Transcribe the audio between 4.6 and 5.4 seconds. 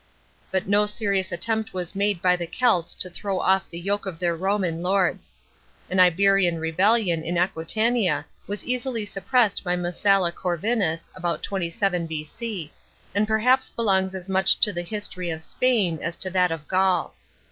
lords.